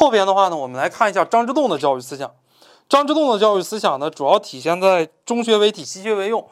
[0.00, 2.34] 后边的话呢，我们来看一下张之洞的教育思想。
[2.88, 6.48] 张之洞的教育思想呢，主要体现在中学为体，西学为用。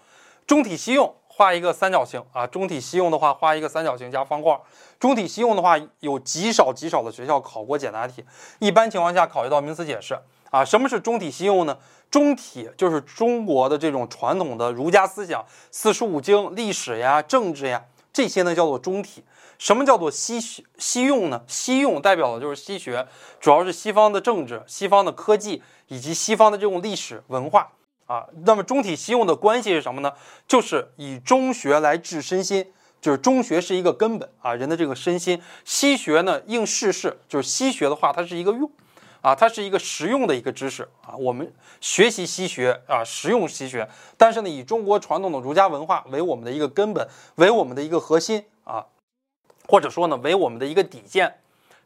[0.47, 2.47] 中体西用，画一个三角形啊。
[2.47, 4.55] 中体西用的话，画一个三角形加方块。
[5.01, 8.23] 中体西用的话，有极少极少的学校考过简答题，
[8.59, 10.19] 一般情况下考一道名词解释
[10.51, 10.63] 啊。
[10.63, 11.79] 什么是中体西用呢？
[12.11, 17.83] 中体就是中国的这种传统的儒家思想，四书五经、历史呀、政治呀，
[18.19, 19.23] 这些呢叫做中体。
[19.59, 21.45] 什么叫做西学西用呢？
[21.47, 23.07] 西用代表的就是西学，
[23.39, 27.69] 主要是西方的政治、西方的科技以及西方的这种历史文化
[28.07, 28.27] 啊。
[28.45, 30.13] 那么中体西用的关系是什么呢？
[30.49, 35.41] 就是以中学来治身心，就是中学是一个根本啊，人的这个身心。
[35.65, 38.69] 西学呢应世事，就是西学的话，它是一个用
[39.21, 41.17] 啊，它是一个实用的一个知识啊。
[41.17, 48.87] 我们学习西学啊，实用西学，但是呢，以中国传统的儒家文化为我们的一个根本，为我们的一个核心啊。
[49.67, 51.41] 或者说呢，为我们的一个底线，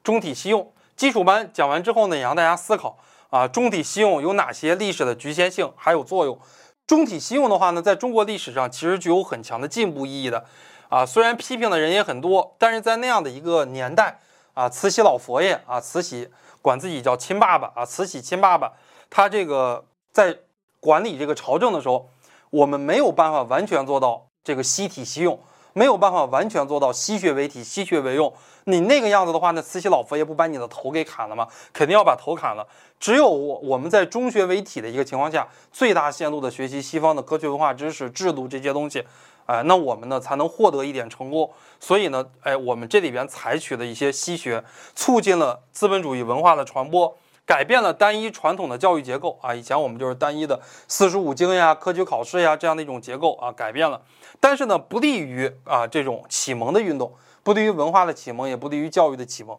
[0.05, 2.97] 中体西用基础班讲完之后呢，也让大家思考
[3.31, 6.39] 啊，中体西用有哪些历史的局限性还有作用？
[6.87, 10.45] 中体西用的话呢，在中国历史上其实具有很强的进步意义的
[10.91, 14.21] 啊，虽然批评的人也很多，但是在那样的一个年代
[14.55, 16.29] 啊，慈禧老佛爷啊，慈禧
[16.61, 18.73] 管自己叫亲爸爸啊，慈禧亲爸爸，
[19.09, 20.39] 他这个在
[20.81, 22.09] 管理这个朝政的时候，
[22.51, 25.39] 我们没有办法完全做到这个悉体西用。
[25.73, 28.33] 没有办法完全做到西学为体，西学为用。
[28.65, 31.49] 你那个样子的话，那慈禧老佛爷不把你的头给砍了吗？
[31.73, 32.67] 肯定要把头砍了。
[33.01, 39.05] 只有我我们在中学为体的一个情况下，最大限度的学习西方的科学文化知识、制度这些东西，
[39.47, 41.51] 哎，那我们呢才能获得一点成功。
[41.81, 44.63] 所以呢，哎，我们这里边采取的一些西学，
[44.95, 47.17] 促进了资本主义文化的传播。
[47.45, 54.01] 改变了单一传统的教育结构啊，以前我们就是单一的四书五经呀、科举考试呀这样的一种结构啊，改变了。
[54.41, 59.59] 但是呢，不利于啊这种启蒙的运动，不利于文化的启蒙，也不利于教育的启蒙